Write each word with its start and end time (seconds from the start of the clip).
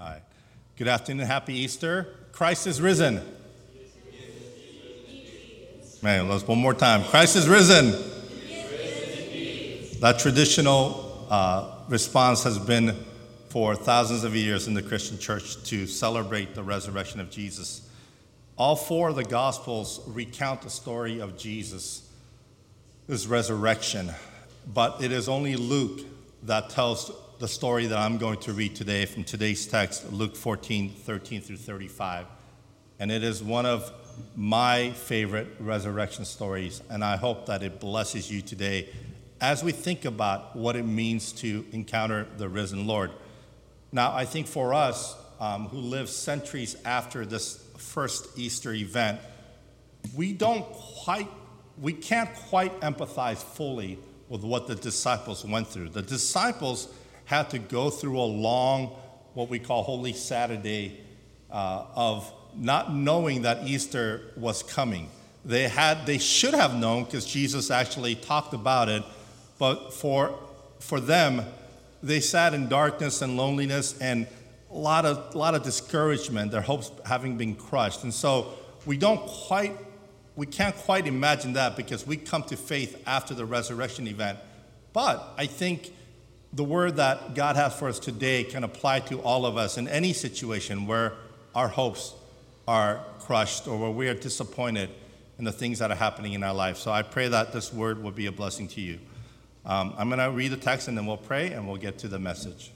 All 0.00 0.06
right. 0.06 0.22
Good 0.76 0.86
afternoon. 0.86 1.26
Happy 1.26 1.54
Easter. 1.54 2.06
Christ 2.30 2.68
is 2.68 2.80
risen. 2.80 3.20
Man, 6.02 6.28
let's 6.28 6.46
one 6.46 6.58
more 6.58 6.72
time. 6.72 7.02
Christ 7.02 7.34
is 7.34 7.48
risen. 7.48 7.90
That 9.98 10.20
traditional 10.20 11.26
uh, 11.28 11.80
response 11.88 12.44
has 12.44 12.60
been 12.60 12.94
for 13.48 13.74
thousands 13.74 14.22
of 14.22 14.36
years 14.36 14.68
in 14.68 14.74
the 14.74 14.84
Christian 14.84 15.18
church 15.18 15.60
to 15.64 15.88
celebrate 15.88 16.54
the 16.54 16.62
resurrection 16.62 17.18
of 17.18 17.28
Jesus. 17.28 17.90
All 18.56 18.76
four 18.76 19.08
of 19.08 19.16
the 19.16 19.24
Gospels 19.24 20.00
recount 20.06 20.62
the 20.62 20.70
story 20.70 21.18
of 21.18 21.36
Jesus, 21.36 22.08
his 23.08 23.26
resurrection, 23.26 24.12
but 24.72 25.02
it 25.02 25.10
is 25.10 25.28
only 25.28 25.56
Luke 25.56 26.02
that 26.44 26.70
tells 26.70 27.10
the 27.38 27.46
story 27.46 27.86
that 27.86 27.96
I'm 27.96 28.18
going 28.18 28.38
to 28.40 28.52
read 28.52 28.74
today 28.74 29.06
from 29.06 29.22
today's 29.22 29.64
text, 29.64 30.12
Luke 30.12 30.34
14, 30.34 30.90
13 30.90 31.40
through 31.40 31.58
35. 31.58 32.26
And 32.98 33.12
it 33.12 33.22
is 33.22 33.44
one 33.44 33.64
of 33.64 33.92
my 34.34 34.90
favorite 34.90 35.46
resurrection 35.60 36.24
stories, 36.24 36.82
and 36.90 37.04
I 37.04 37.16
hope 37.16 37.46
that 37.46 37.62
it 37.62 37.78
blesses 37.78 38.28
you 38.28 38.42
today 38.42 38.88
as 39.40 39.62
we 39.62 39.70
think 39.70 40.04
about 40.04 40.56
what 40.56 40.74
it 40.74 40.82
means 40.82 41.30
to 41.34 41.64
encounter 41.70 42.26
the 42.38 42.48
risen 42.48 42.88
Lord. 42.88 43.12
Now, 43.92 44.12
I 44.12 44.24
think 44.24 44.48
for 44.48 44.74
us 44.74 45.14
um, 45.38 45.68
who 45.68 45.78
live 45.78 46.08
centuries 46.08 46.76
after 46.84 47.24
this 47.24 47.64
first 47.76 48.36
Easter 48.36 48.72
event, 48.72 49.20
we 50.16 50.32
don't 50.32 50.64
quite, 50.72 51.30
we 51.80 51.92
can't 51.92 52.34
quite 52.34 52.80
empathize 52.80 53.40
fully 53.40 54.00
with 54.28 54.42
what 54.42 54.66
the 54.66 54.74
disciples 54.74 55.44
went 55.44 55.68
through. 55.68 55.90
The 55.90 56.02
disciples 56.02 56.92
had 57.28 57.50
to 57.50 57.58
go 57.58 57.90
through 57.90 58.18
a 58.18 58.24
long, 58.24 58.86
what 59.34 59.50
we 59.50 59.58
call 59.58 59.82
Holy 59.82 60.14
Saturday, 60.14 60.98
uh, 61.50 61.84
of 61.94 62.32
not 62.56 62.94
knowing 62.94 63.42
that 63.42 63.66
Easter 63.66 64.32
was 64.34 64.62
coming. 64.62 65.10
They 65.44 65.68
had, 65.68 66.06
they 66.06 66.16
should 66.16 66.54
have 66.54 66.74
known 66.74 67.04
because 67.04 67.26
Jesus 67.26 67.70
actually 67.70 68.14
talked 68.14 68.54
about 68.54 68.88
it, 68.88 69.02
but 69.58 69.92
for 69.92 70.38
for 70.80 71.00
them, 71.00 71.44
they 72.02 72.20
sat 72.20 72.54
in 72.54 72.68
darkness 72.68 73.20
and 73.20 73.36
loneliness 73.36 73.98
and 74.00 74.26
a 74.70 74.76
lot 74.76 75.04
of 75.04 75.34
a 75.34 75.38
lot 75.38 75.54
of 75.54 75.62
discouragement. 75.62 76.50
Their 76.50 76.62
hopes 76.62 76.90
having 77.04 77.36
been 77.36 77.54
crushed, 77.54 78.04
and 78.04 78.14
so 78.14 78.54
we 78.86 78.96
don't 78.96 79.20
quite 79.26 79.76
we 80.34 80.46
can't 80.46 80.76
quite 80.76 81.06
imagine 81.06 81.52
that 81.54 81.76
because 81.76 82.06
we 82.06 82.16
come 82.16 82.42
to 82.44 82.56
faith 82.56 83.02
after 83.06 83.34
the 83.34 83.44
resurrection 83.44 84.08
event. 84.08 84.38
But 84.94 85.34
I 85.36 85.44
think 85.44 85.92
the 86.52 86.64
word 86.64 86.96
that 86.96 87.34
God 87.34 87.56
has 87.56 87.78
for 87.78 87.88
us 87.88 87.98
today 87.98 88.44
can 88.44 88.64
apply 88.64 89.00
to 89.00 89.20
all 89.20 89.44
of 89.44 89.56
us 89.56 89.76
in 89.76 89.86
any 89.88 90.12
situation 90.12 90.86
where 90.86 91.12
our 91.54 91.68
hopes 91.68 92.14
are 92.66 93.04
crushed 93.20 93.68
or 93.68 93.78
where 93.78 93.90
we 93.90 94.08
are 94.08 94.14
disappointed 94.14 94.90
in 95.38 95.44
the 95.44 95.52
things 95.52 95.78
that 95.78 95.90
are 95.90 95.96
happening 95.96 96.32
in 96.32 96.42
our 96.42 96.54
life. 96.54 96.78
So 96.78 96.90
I 96.90 97.02
pray 97.02 97.28
that 97.28 97.52
this 97.52 97.72
word 97.72 98.02
will 98.02 98.10
be 98.10 98.26
a 98.26 98.32
blessing 98.32 98.66
to 98.68 98.80
you. 98.80 98.98
Um, 99.64 99.94
I'm 99.98 100.08
going 100.08 100.20
to 100.20 100.30
read 100.30 100.48
the 100.48 100.56
text 100.56 100.88
and 100.88 100.96
then 100.96 101.04
we'll 101.04 101.16
pray 101.16 101.52
and 101.52 101.66
we'll 101.66 101.76
get 101.76 101.98
to 101.98 102.08
the 102.08 102.18
message. 102.18 102.72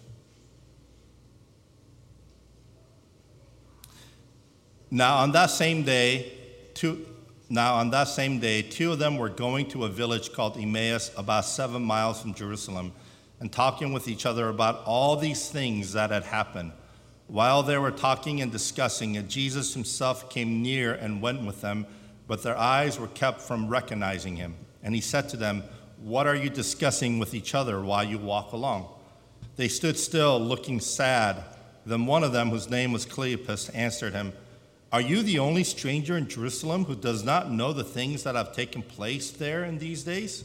Now, 4.91 5.17
on 5.19 5.33
that 5.33 5.47
same 5.47 5.85
day, 5.85 6.33
two, 6.75 7.07
now 7.49 7.77
on 7.77 7.89
that 7.91 8.09
same 8.09 8.41
day, 8.41 8.61
two 8.61 8.93
of 8.93 8.99
them 8.99 9.17
were 9.17 9.31
going 9.31 9.69
to 9.71 9.87
a 9.87 9.89
village 9.89 10.33
called 10.33 10.59
Emmaus, 10.59 11.11
about 11.17 11.47
seven 11.47 11.83
miles 11.83 12.21
from 12.21 12.35
Jerusalem 12.35 12.93
and 13.43 13.51
talking 13.51 13.93
with 13.93 14.07
each 14.07 14.25
other 14.25 14.49
about 14.49 14.85
all 14.85 15.17
these 15.17 15.51
things 15.51 15.95
that 15.95 16.13
had 16.13 16.23
happened. 16.23 16.71
While 17.27 17.65
they 17.65 17.77
were 17.77 17.91
talking 17.91 18.41
and 18.41 18.53
discussing 18.53 19.27
Jesus 19.27 19.75
himself 19.75 20.31
came 20.31 20.63
near 20.63 20.95
and 20.95 21.21
went 21.21 21.45
with 21.45 21.61
them, 21.61 21.87
but 22.29 22.45
their 22.45 22.57
eyes 22.57 23.01
were 23.01 23.09
kept 23.09 23.41
from 23.41 23.67
recognizing 23.67 24.37
him. 24.37 24.55
And 24.85 24.95
he 24.95 25.01
said 25.01 25.29
to 25.31 25.37
them, 25.37 25.65
What 26.01 26.29
are 26.29 26.37
you 26.37 26.51
discussing 26.51 27.19
with 27.19 27.35
each 27.35 27.53
other 27.53 27.81
while 27.81 28.05
you 28.05 28.17
walk 28.17 28.53
along? 28.53 28.87
They 29.57 29.67
stood 29.67 29.99
still, 29.99 30.39
looking 30.39 30.79
sad. 30.79 31.43
Then 31.85 32.07
one 32.07 32.23
of 32.23 32.33
them, 32.33 32.51
whose 32.51 32.71
name 32.71 32.93
was 32.93 33.05
Cleopas, 33.05 33.75
answered 33.75 34.13
him, 34.13 34.35
Are 34.93 35.01
you 35.01 35.25
the 35.25 35.41
only 35.41 35.65
stranger 35.65 36.17
in 36.17 36.29
Jerusalem 36.29 36.85
who 36.85 36.95
does 36.95 37.25
not 37.25 37.51
know 37.51 37.73
the 37.73 37.83
things 37.83 38.23
that 38.23 38.37
have 38.37 38.55
taken 38.55 38.83
place 38.83 39.33
there 39.33 39.65
in 39.65 39.79
these 39.79 40.05
days? 40.05 40.45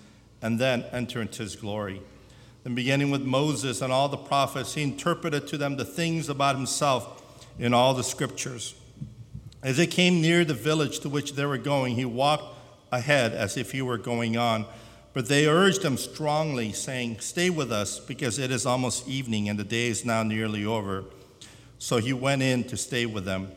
And 0.41 0.59
then 0.59 0.83
enter 0.91 1.21
into 1.21 1.43
his 1.43 1.55
glory. 1.55 2.01
Then, 2.63 2.75
beginning 2.75 3.11
with 3.11 3.23
Moses 3.23 3.81
and 3.81 3.91
all 3.91 4.09
the 4.09 4.17
prophets, 4.17 4.73
he 4.73 4.83
interpreted 4.83 5.47
to 5.47 5.57
them 5.57 5.77
the 5.77 5.85
things 5.85 6.29
about 6.29 6.55
himself 6.55 7.23
in 7.57 7.73
all 7.73 7.93
the 7.93 8.03
scriptures. 8.03 8.75
As 9.63 9.77
they 9.77 9.87
came 9.87 10.21
near 10.21 10.43
the 10.43 10.53
village 10.53 10.99
to 10.99 11.09
which 11.09 11.33
they 11.33 11.45
were 11.45 11.57
going, 11.57 11.95
he 11.95 12.05
walked 12.05 12.55
ahead 12.91 13.33
as 13.33 13.57
if 13.57 13.71
he 13.71 13.81
were 13.81 13.97
going 13.97 14.37
on. 14.37 14.65
But 15.13 15.27
they 15.27 15.47
urged 15.47 15.83
him 15.83 15.97
strongly, 15.97 16.71
saying, 16.71 17.19
Stay 17.19 17.49
with 17.49 17.71
us, 17.71 17.99
because 17.99 18.39
it 18.39 18.51
is 18.51 18.65
almost 18.65 19.07
evening 19.07 19.49
and 19.49 19.59
the 19.59 19.63
day 19.63 19.87
is 19.87 20.05
now 20.05 20.23
nearly 20.23 20.65
over. 20.65 21.03
So 21.79 21.97
he 21.97 22.13
went 22.13 22.41
in 22.41 22.63
to 22.65 22.77
stay 22.77 23.05
with 23.05 23.25
them. 23.25 23.51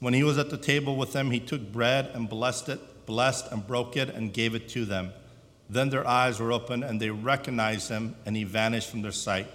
When 0.00 0.14
he 0.14 0.24
was 0.24 0.36
at 0.36 0.50
the 0.50 0.58
table 0.58 0.96
with 0.96 1.12
them, 1.12 1.30
he 1.30 1.40
took 1.40 1.72
bread 1.72 2.10
and 2.12 2.28
blessed 2.28 2.68
it, 2.68 3.06
blessed 3.06 3.50
and 3.52 3.66
broke 3.66 3.96
it, 3.96 4.10
and 4.10 4.32
gave 4.32 4.54
it 4.54 4.68
to 4.70 4.84
them. 4.84 5.12
Then 5.72 5.88
their 5.88 6.06
eyes 6.06 6.38
were 6.38 6.52
opened 6.52 6.84
and 6.84 7.00
they 7.00 7.08
recognized 7.08 7.88
him, 7.88 8.14
and 8.26 8.36
he 8.36 8.44
vanished 8.44 8.90
from 8.90 9.00
their 9.00 9.10
sight. 9.10 9.46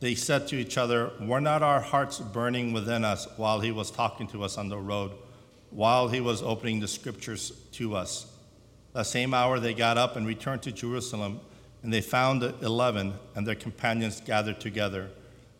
They 0.00 0.14
said 0.14 0.48
to 0.48 0.56
each 0.56 0.78
other, 0.78 1.10
Were 1.20 1.40
not 1.40 1.62
our 1.62 1.82
hearts 1.82 2.18
burning 2.18 2.72
within 2.72 3.04
us 3.04 3.28
while 3.36 3.60
he 3.60 3.70
was 3.70 3.90
talking 3.90 4.26
to 4.28 4.42
us 4.42 4.56
on 4.56 4.70
the 4.70 4.78
road, 4.78 5.12
while 5.68 6.08
he 6.08 6.22
was 6.22 6.42
opening 6.42 6.80
the 6.80 6.88
scriptures 6.88 7.52
to 7.72 7.94
us? 7.94 8.26
That 8.94 9.04
same 9.04 9.34
hour 9.34 9.60
they 9.60 9.74
got 9.74 9.98
up 9.98 10.16
and 10.16 10.26
returned 10.26 10.62
to 10.62 10.72
Jerusalem, 10.72 11.40
and 11.82 11.92
they 11.92 12.00
found 12.00 12.40
the 12.40 12.54
eleven 12.62 13.12
and 13.36 13.46
their 13.46 13.54
companions 13.54 14.22
gathered 14.22 14.60
together. 14.60 15.10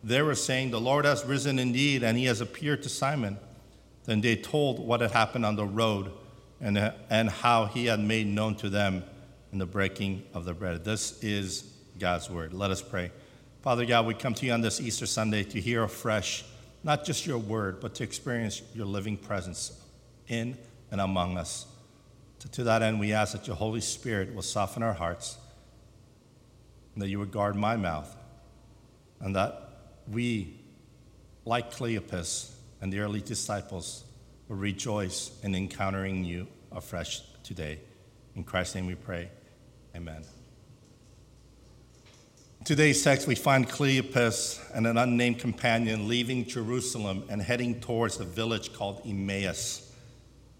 They 0.02 0.22
were 0.22 0.34
saying, 0.34 0.70
The 0.70 0.80
Lord 0.80 1.04
has 1.04 1.26
risen 1.26 1.58
indeed, 1.58 2.02
and 2.02 2.16
he 2.16 2.24
has 2.24 2.40
appeared 2.40 2.82
to 2.84 2.88
Simon. 2.88 3.36
Then 4.06 4.22
they 4.22 4.36
told 4.36 4.78
what 4.78 5.02
had 5.02 5.10
happened 5.10 5.44
on 5.44 5.56
the 5.56 5.66
road 5.66 6.10
and, 6.58 6.78
and 7.10 7.28
how 7.28 7.66
he 7.66 7.84
had 7.84 8.00
made 8.00 8.26
known 8.26 8.54
to 8.56 8.70
them 8.70 9.04
and 9.54 9.60
the 9.60 9.66
breaking 9.66 10.24
of 10.34 10.44
the 10.44 10.52
bread. 10.52 10.84
This 10.84 11.22
is 11.22 11.62
God's 12.00 12.28
word. 12.28 12.52
Let 12.52 12.72
us 12.72 12.82
pray. 12.82 13.12
Father 13.62 13.86
God, 13.86 14.04
we 14.04 14.12
come 14.12 14.34
to 14.34 14.44
you 14.44 14.50
on 14.50 14.62
this 14.62 14.80
Easter 14.80 15.06
Sunday 15.06 15.44
to 15.44 15.60
hear 15.60 15.84
afresh, 15.84 16.44
not 16.82 17.04
just 17.04 17.24
your 17.24 17.38
word, 17.38 17.78
but 17.78 17.94
to 17.94 18.02
experience 18.02 18.62
your 18.74 18.86
living 18.86 19.16
presence 19.16 19.80
in 20.26 20.58
and 20.90 21.00
among 21.00 21.38
us. 21.38 21.66
To, 22.40 22.50
to 22.50 22.64
that 22.64 22.82
end, 22.82 22.98
we 22.98 23.12
ask 23.12 23.30
that 23.30 23.46
your 23.46 23.54
Holy 23.54 23.80
Spirit 23.80 24.34
will 24.34 24.42
soften 24.42 24.82
our 24.82 24.92
hearts, 24.92 25.38
and 26.94 27.00
that 27.00 27.08
you 27.08 27.20
would 27.20 27.30
guard 27.30 27.54
my 27.54 27.76
mouth, 27.76 28.12
and 29.20 29.36
that 29.36 29.68
we, 30.10 30.58
like 31.44 31.72
Cleopas 31.72 32.50
and 32.80 32.92
the 32.92 32.98
early 32.98 33.20
disciples, 33.20 34.02
will 34.48 34.56
rejoice 34.56 35.30
in 35.44 35.54
encountering 35.54 36.24
you 36.24 36.48
afresh 36.72 37.20
today. 37.44 37.78
In 38.34 38.42
Christ's 38.42 38.74
name 38.74 38.86
we 38.86 38.96
pray. 38.96 39.30
Amen. 39.96 40.24
today's 42.64 43.04
text, 43.04 43.28
we 43.28 43.36
find 43.36 43.68
Cleopas 43.68 44.58
and 44.74 44.86
an 44.88 44.96
unnamed 44.96 45.38
companion 45.38 46.08
leaving 46.08 46.46
Jerusalem 46.46 47.22
and 47.28 47.40
heading 47.40 47.80
towards 47.80 48.18
a 48.18 48.24
village 48.24 48.72
called 48.72 49.02
Emmaus. 49.06 49.92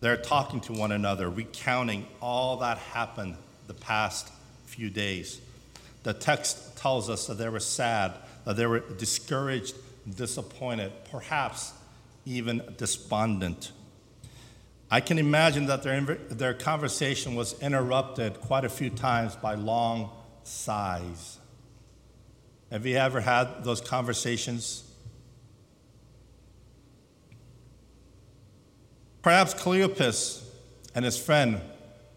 They're 0.00 0.18
talking 0.18 0.60
to 0.62 0.72
one 0.72 0.92
another, 0.92 1.30
recounting 1.30 2.06
all 2.20 2.58
that 2.58 2.78
happened 2.78 3.36
the 3.66 3.74
past 3.74 4.28
few 4.66 4.88
days. 4.88 5.40
The 6.04 6.12
text 6.12 6.76
tells 6.76 7.10
us 7.10 7.26
that 7.26 7.38
they 7.38 7.48
were 7.48 7.58
sad, 7.58 8.12
that 8.44 8.56
they 8.56 8.66
were 8.66 8.80
discouraged, 8.80 9.74
disappointed, 10.14 10.92
perhaps 11.10 11.72
even 12.26 12.62
despondent. 12.76 13.72
I 14.94 15.00
can 15.00 15.18
imagine 15.18 15.66
that 15.66 15.82
their, 15.82 16.00
their 16.02 16.54
conversation 16.54 17.34
was 17.34 17.60
interrupted 17.60 18.40
quite 18.40 18.64
a 18.64 18.68
few 18.68 18.90
times 18.90 19.34
by 19.34 19.56
long 19.56 20.12
sighs. 20.44 21.40
Have 22.70 22.86
you 22.86 22.96
ever 22.96 23.20
had 23.20 23.64
those 23.64 23.80
conversations? 23.80 24.88
Perhaps 29.20 29.54
Cleopas 29.54 30.44
and 30.94 31.04
his 31.04 31.18
friend 31.18 31.60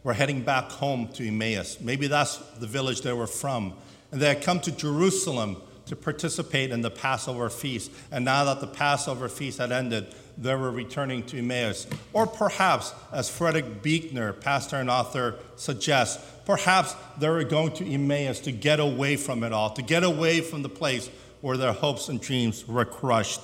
were 0.03 0.13
heading 0.13 0.44
back 0.44 0.65
home 0.65 1.07
to 1.13 1.27
Emmaus. 1.27 1.81
Maybe 1.81 2.06
that's 2.06 2.38
the 2.59 2.68
village 2.68 3.01
they 3.01 3.12
were 3.12 3.25
from. 3.25 3.74
And 4.12 4.21
they 4.21 4.27
had 4.27 4.44
come 4.44 4.59
to 4.59 4.71
Jerusalem 4.71 5.63
to 5.88 5.95
participate 5.95 6.69
in 6.69 6.81
the 6.81 6.91
Passover 6.91 7.50
feast. 7.50 7.89
And 8.12 8.24
now 8.24 8.44
that 8.44 8.59
the 8.59 8.68
Passover 8.68 9.29
feast 9.29 9.57
had 9.57 9.71
ended, 9.71 10.13
they 10.38 10.54
were 10.56 10.72
returning 10.72 11.24
to 11.24 11.39
Emmaus. 11.39 11.88
Or 12.13 12.28
perhaps, 12.28 12.94
as 13.12 13.30
Frederick 13.30 13.81
Buechner, 13.81 14.34
pastor 14.34 14.78
and 14.78 14.89
author, 14.89 15.36
suggests, 15.56 16.24
perhaps 16.45 16.95
they 17.18 17.30
were 17.30 17.44
going 17.44 17.72
to 17.74 17.86
Emmaus 17.86 18.39
to 18.42 18.51
get 18.51 18.80
away 18.80 19.16
from 19.16 19.44
it 19.44 19.51
all, 19.51 19.72
to 19.72 19.81
get 19.81 20.04
away 20.04 20.42
from 20.42 20.62
the 20.62 20.69
place 20.69 21.10
where 21.42 21.57
their 21.57 21.74
hopes 21.74 22.10
and 22.10 22.22
dreams 22.22 22.68
were 22.68 22.86
crushed. 22.86 23.42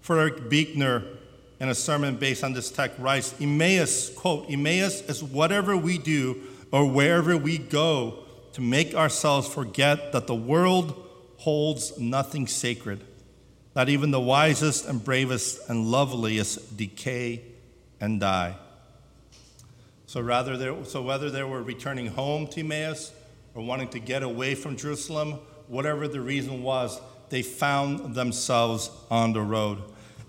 Frederick 0.00 0.48
Buechner, 0.48 1.04
in 1.60 1.68
a 1.68 1.74
sermon 1.74 2.16
based 2.16 2.42
on 2.42 2.54
this 2.54 2.70
text, 2.70 2.98
writes 2.98 3.34
Emmaus, 3.40 4.10
quote, 4.10 4.50
Emmaus 4.50 5.02
is 5.02 5.22
whatever 5.22 5.76
we 5.76 5.98
do 5.98 6.40
or 6.72 6.86
wherever 6.88 7.36
we 7.36 7.58
go 7.58 8.24
to 8.52 8.60
make 8.60 8.94
ourselves 8.94 9.46
forget 9.46 10.12
that 10.12 10.26
the 10.26 10.34
world 10.34 11.06
holds 11.36 11.98
nothing 11.98 12.46
sacred, 12.46 13.00
that 13.74 13.88
even 13.88 14.10
the 14.10 14.20
wisest 14.20 14.86
and 14.86 15.02
bravest 15.02 15.68
and 15.68 15.86
loveliest 15.90 16.76
decay 16.76 17.42
and 18.00 18.20
die. 18.20 18.56
So, 20.06 20.20
rather 20.20 20.56
they, 20.56 20.84
so 20.84 21.02
whether 21.02 21.30
they 21.30 21.44
were 21.44 21.62
returning 21.62 22.08
home 22.08 22.48
to 22.48 22.60
Emmaus 22.60 23.12
or 23.54 23.64
wanting 23.64 23.88
to 23.88 24.00
get 24.00 24.22
away 24.22 24.54
from 24.54 24.76
Jerusalem, 24.76 25.38
whatever 25.68 26.08
the 26.08 26.20
reason 26.20 26.62
was, 26.62 27.00
they 27.28 27.42
found 27.42 28.14
themselves 28.16 28.90
on 29.10 29.32
the 29.32 29.42
road. 29.42 29.78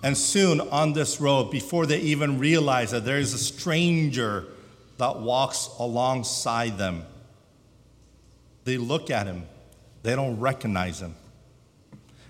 And 0.04 0.16
soon 0.16 0.62
on 0.62 0.94
this 0.94 1.20
road, 1.20 1.52
before 1.52 1.86
they 1.86 2.00
even 2.00 2.38
realize 2.38 2.92
that 2.92 3.06
there 3.06 3.18
is 3.18 3.34
a 3.34 3.40
stranger 3.40 4.46
that 4.98 5.20
walks 5.20 5.70
alongside 5.80 6.78
them, 6.78 7.06
they 8.66 8.78
look 8.78 9.10
at 9.10 9.26
him 9.26 9.48
they 10.04 10.16
don't 10.16 10.40
recognize 10.40 11.02
him. 11.02 11.16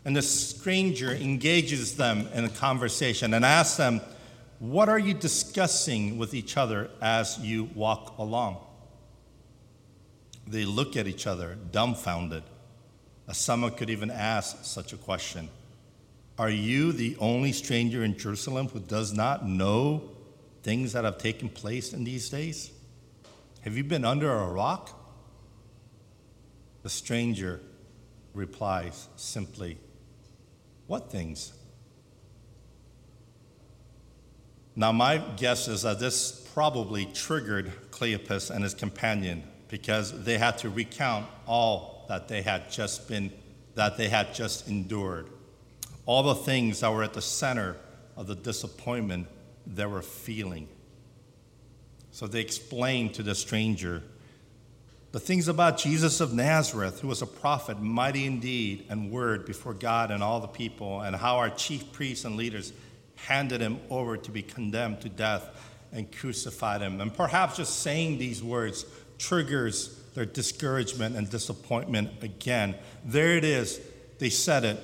And 0.03 0.15
the 0.15 0.21
stranger 0.21 1.11
engages 1.11 1.95
them 1.95 2.27
in 2.33 2.45
a 2.45 2.49
conversation 2.49 3.33
and 3.33 3.45
asks 3.45 3.77
them, 3.77 4.01
What 4.59 4.89
are 4.89 4.97
you 4.97 5.13
discussing 5.13 6.17
with 6.17 6.33
each 6.33 6.57
other 6.57 6.89
as 7.01 7.37
you 7.39 7.65
walk 7.75 8.17
along? 8.17 8.57
They 10.47 10.65
look 10.65 10.97
at 10.97 11.07
each 11.07 11.27
other, 11.27 11.55
dumbfounded, 11.71 12.43
as 13.27 13.37
someone 13.37 13.71
could 13.71 13.89
even 13.89 14.09
ask 14.09 14.65
such 14.65 14.91
a 14.91 14.97
question. 14.97 15.49
Are 16.39 16.49
you 16.49 16.91
the 16.91 17.15
only 17.19 17.51
stranger 17.51 18.03
in 18.03 18.17
Jerusalem 18.17 18.67
who 18.69 18.79
does 18.79 19.13
not 19.13 19.47
know 19.47 20.09
things 20.63 20.93
that 20.93 21.05
have 21.05 21.19
taken 21.19 21.49
place 21.49 21.93
in 21.93 22.03
these 22.03 22.29
days? 22.29 22.71
Have 23.61 23.77
you 23.77 23.83
been 23.83 24.03
under 24.03 24.31
a 24.31 24.47
rock? 24.47 24.97
The 26.81 26.89
stranger 26.89 27.61
replies 28.33 29.07
simply, 29.15 29.77
What 30.91 31.09
things? 31.09 31.53
Now, 34.75 34.91
my 34.91 35.19
guess 35.37 35.69
is 35.69 35.83
that 35.83 35.99
this 35.99 36.45
probably 36.53 37.05
triggered 37.05 37.71
Cleopas 37.91 38.51
and 38.51 38.61
his 38.61 38.73
companion 38.73 39.43
because 39.69 40.25
they 40.25 40.37
had 40.37 40.57
to 40.57 40.69
recount 40.69 41.27
all 41.47 42.05
that 42.09 42.27
they 42.27 42.41
had 42.41 42.69
just 42.69 43.07
been, 43.07 43.31
that 43.75 43.95
they 43.95 44.09
had 44.09 44.33
just 44.33 44.67
endured, 44.67 45.29
all 46.05 46.23
the 46.23 46.35
things 46.35 46.81
that 46.81 46.91
were 46.91 47.03
at 47.03 47.13
the 47.13 47.21
center 47.21 47.77
of 48.17 48.27
the 48.27 48.35
disappointment 48.35 49.29
they 49.65 49.85
were 49.85 50.01
feeling. 50.01 50.67
So 52.11 52.27
they 52.27 52.41
explained 52.41 53.13
to 53.13 53.23
the 53.23 53.33
stranger 53.33 54.03
the 55.11 55.19
things 55.19 55.49
about 55.49 55.77
Jesus 55.77 56.21
of 56.21 56.33
Nazareth, 56.33 57.01
who 57.01 57.07
was 57.07 57.21
a 57.21 57.27
prophet, 57.27 57.81
mighty 57.81 58.25
in 58.25 58.39
deed 58.39 58.85
and 58.89 59.11
word 59.11 59.45
before 59.45 59.73
God 59.73 60.09
and 60.09 60.23
all 60.23 60.39
the 60.39 60.47
people, 60.47 61.01
and 61.01 61.15
how 61.15 61.37
our 61.37 61.49
chief 61.49 61.91
priests 61.91 62.23
and 62.23 62.37
leaders 62.37 62.71
handed 63.15 63.59
him 63.59 63.79
over 63.89 64.15
to 64.15 64.31
be 64.31 64.41
condemned 64.41 65.01
to 65.01 65.09
death 65.09 65.49
and 65.91 66.09
crucified 66.11 66.81
him. 66.81 67.01
And 67.01 67.13
perhaps 67.13 67.57
just 67.57 67.79
saying 67.79 68.17
these 68.19 68.41
words 68.41 68.85
triggers 69.17 69.99
their 70.15 70.25
discouragement 70.25 71.17
and 71.17 71.29
disappointment 71.29 72.23
again. 72.23 72.75
There 73.03 73.35
it 73.35 73.43
is. 73.43 73.81
They 74.19 74.29
said 74.29 74.63
it. 74.63 74.79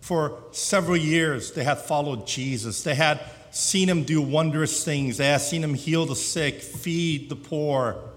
For 0.00 0.42
several 0.50 0.96
years, 0.96 1.52
they 1.52 1.62
had 1.62 1.78
followed 1.78 2.26
Jesus. 2.26 2.82
They 2.82 2.96
had 2.96 3.20
seen 3.52 3.88
him 3.88 4.02
do 4.02 4.20
wondrous 4.20 4.84
things. 4.84 5.18
They 5.18 5.28
had 5.28 5.40
seen 5.40 5.62
him 5.62 5.74
heal 5.74 6.04
the 6.04 6.16
sick, 6.16 6.60
feed 6.60 7.28
the 7.28 7.36
poor 7.36 8.11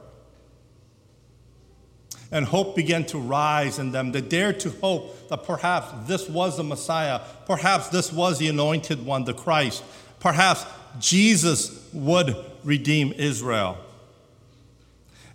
and 2.36 2.46
hope 2.46 2.76
began 2.76 3.06
to 3.06 3.18
rise 3.18 3.80
in 3.80 3.92
them. 3.92 4.12
They 4.12 4.20
dared 4.20 4.60
to 4.60 4.70
hope 4.70 5.30
that 5.30 5.46
perhaps 5.46 5.88
this 6.06 6.28
was 6.28 6.58
the 6.58 6.66
Messiah, 6.66 7.22
perhaps 7.46 7.88
this 7.88 8.12
was 8.12 8.40
the 8.40 8.50
anointed 8.50 9.06
one, 9.06 9.24
the 9.24 9.34
Christ, 9.34 9.82
perhaps 10.20 10.66
Jesus 11.00 11.90
would 11.94 12.36
redeem 12.66 13.14
Israel. 13.14 13.78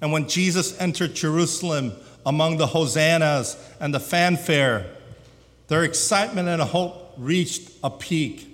And 0.03 0.13
when 0.13 0.29
Jesus 0.29 0.79
entered 0.79 1.15
Jerusalem 1.15 1.93
among 2.27 2.59
the 2.59 2.67
hosannas 2.67 3.57
and 3.81 3.95
the 3.95 4.01
fanfare, 4.01 4.95
their 5.69 5.85
excitement 5.85 6.49
and 6.49 6.61
hope 6.61 7.15
reached 7.17 7.71
a 7.83 7.89
peak. 7.89 8.47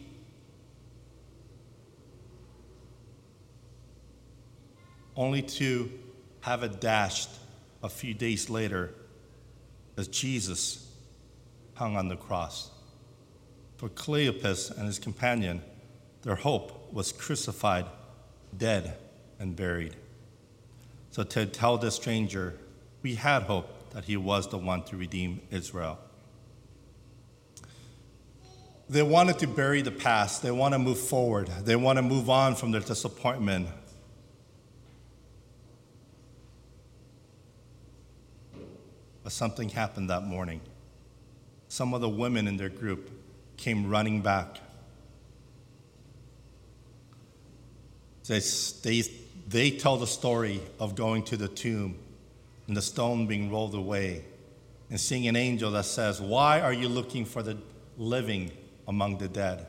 Only 5.16 5.42
to 5.42 5.90
have 6.42 6.62
it 6.62 6.80
dashed 6.80 7.30
a 7.86 7.88
few 7.88 8.12
days 8.12 8.50
later 8.50 8.92
as 9.96 10.08
Jesus 10.08 10.92
hung 11.74 11.96
on 11.96 12.08
the 12.08 12.16
cross. 12.16 12.70
For 13.76 13.88
Cleopas 13.88 14.76
and 14.76 14.86
his 14.86 14.98
companion, 14.98 15.62
their 16.22 16.34
hope 16.34 16.92
was 16.92 17.12
crucified, 17.12 17.86
dead, 18.56 18.96
and 19.38 19.54
buried. 19.54 19.94
So 21.12 21.22
to 21.22 21.46
tell 21.46 21.78
the 21.78 21.92
stranger, 21.92 22.54
we 23.02 23.14
had 23.14 23.44
hope 23.44 23.90
that 23.90 24.04
he 24.04 24.16
was 24.16 24.48
the 24.48 24.58
one 24.58 24.82
to 24.84 24.96
redeem 24.96 25.40
Israel. 25.52 25.98
They 28.88 29.02
wanted 29.02 29.38
to 29.38 29.46
bury 29.46 29.82
the 29.82 29.92
past. 29.92 30.42
They 30.42 30.50
want 30.50 30.74
to 30.74 30.78
move 30.78 30.98
forward. 30.98 31.48
They 31.62 31.76
want 31.76 31.98
to 31.98 32.02
move 32.02 32.28
on 32.28 32.56
from 32.56 32.72
their 32.72 32.80
disappointment. 32.80 33.68
Something 39.36 39.68
happened 39.68 40.08
that 40.08 40.22
morning. 40.22 40.60
Some 41.68 41.92
of 41.92 42.00
the 42.00 42.08
women 42.08 42.48
in 42.48 42.56
their 42.56 42.70
group 42.70 43.10
came 43.56 43.88
running 43.88 44.22
back. 44.22 44.60
They, 48.26 48.40
they, 48.82 49.02
they 49.46 49.70
tell 49.70 49.98
the 49.98 50.06
story 50.06 50.60
of 50.80 50.94
going 50.94 51.22
to 51.24 51.36
the 51.36 51.48
tomb 51.48 51.98
and 52.66 52.76
the 52.76 52.82
stone 52.82 53.26
being 53.26 53.50
rolled 53.50 53.74
away 53.74 54.24
and 54.90 54.98
seeing 54.98 55.28
an 55.28 55.36
angel 55.36 55.70
that 55.72 55.84
says, 55.84 56.20
Why 56.20 56.60
are 56.60 56.72
you 56.72 56.88
looking 56.88 57.24
for 57.24 57.42
the 57.42 57.58
living 57.96 58.50
among 58.88 59.18
the 59.18 59.28
dead? 59.28 59.66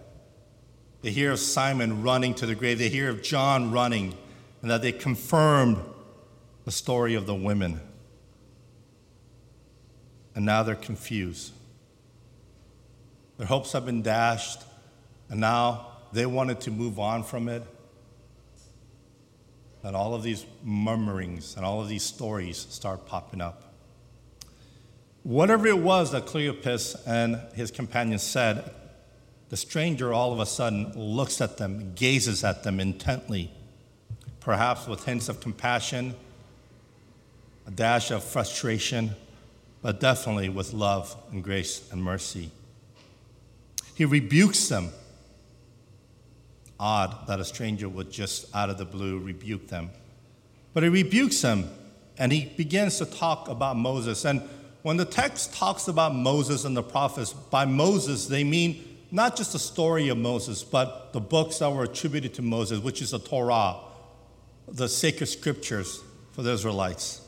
They 1.01 1.11
hear 1.11 1.31
of 1.31 1.39
Simon 1.39 2.01
running 2.01 2.33
to 2.35 2.45
the 2.45 2.55
grave, 2.55 2.79
they 2.79 2.89
hear 2.89 3.09
of 3.09 3.21
John 3.21 3.71
running, 3.71 4.17
and 4.61 4.71
that 4.71 4.81
they 4.81 4.91
confirmed 4.91 5.77
the 6.65 6.71
story 6.71 7.13
of 7.13 7.25
the 7.25 7.35
women 7.35 7.81
and 10.37 10.45
now 10.45 10.61
they're 10.61 10.75
confused. 10.75 11.51
Their 13.39 13.47
hopes 13.47 13.71
have 13.71 13.87
been 13.87 14.03
dashed, 14.03 14.61
and 15.29 15.39
now 15.39 15.87
they 16.13 16.27
wanted 16.27 16.61
to 16.61 16.71
move 16.71 16.99
on 16.99 17.23
from 17.23 17.49
it. 17.49 17.63
And 19.81 19.95
all 19.95 20.13
of 20.13 20.21
these 20.21 20.45
murmurings 20.63 21.55
and 21.55 21.65
all 21.65 21.81
of 21.81 21.89
these 21.89 22.03
stories 22.03 22.67
start 22.69 23.07
popping 23.07 23.41
up. 23.41 23.73
Whatever 25.23 25.65
it 25.65 25.79
was 25.79 26.11
that 26.11 26.27
Cleopas 26.27 27.01
and 27.07 27.41
his 27.55 27.71
companions 27.71 28.21
said, 28.21 28.69
the 29.49 29.57
stranger 29.57 30.13
all 30.13 30.33
of 30.33 30.39
a 30.39 30.45
sudden 30.45 30.93
looks 30.93 31.41
at 31.41 31.57
them, 31.57 31.95
gazes 31.95 32.43
at 32.43 32.61
them 32.61 32.79
intently, 32.79 33.49
perhaps 34.39 34.85
with 34.85 35.03
hints 35.03 35.29
of 35.29 35.39
compassion, 35.39 36.13
a 37.65 37.71
dash 37.71 38.11
of 38.11 38.23
frustration, 38.23 39.15
but 39.81 39.99
definitely 39.99 40.49
with 40.49 40.73
love 40.73 41.15
and 41.31 41.43
grace 41.43 41.87
and 41.91 42.03
mercy. 42.03 42.51
He 43.95 44.05
rebukes 44.05 44.67
them. 44.69 44.89
Odd 46.79 47.27
that 47.27 47.39
a 47.39 47.45
stranger 47.45 47.89
would 47.89 48.11
just 48.11 48.55
out 48.55 48.69
of 48.69 48.77
the 48.77 48.85
blue 48.85 49.17
rebuke 49.19 49.67
them. 49.67 49.89
But 50.73 50.83
he 50.83 50.89
rebukes 50.89 51.41
them 51.41 51.69
and 52.17 52.31
he 52.31 52.45
begins 52.45 52.97
to 52.99 53.05
talk 53.05 53.47
about 53.47 53.77
Moses. 53.77 54.25
And 54.25 54.41
when 54.83 54.97
the 54.97 55.05
text 55.05 55.53
talks 55.53 55.87
about 55.87 56.13
Moses 56.13 56.65
and 56.65 56.77
the 56.77 56.83
prophets, 56.83 57.33
by 57.33 57.65
Moses, 57.65 58.27
they 58.27 58.43
mean 58.43 58.83
not 59.11 59.35
just 59.35 59.53
the 59.53 59.59
story 59.59 60.09
of 60.09 60.17
Moses, 60.17 60.63
but 60.63 61.13
the 61.13 61.19
books 61.19 61.59
that 61.59 61.71
were 61.71 61.83
attributed 61.83 62.33
to 62.35 62.41
Moses, 62.41 62.79
which 62.79 63.01
is 63.01 63.11
the 63.11 63.19
Torah, 63.19 63.77
the 64.67 64.87
sacred 64.87 65.27
scriptures 65.27 66.01
for 66.33 66.41
the 66.41 66.51
Israelites. 66.51 67.21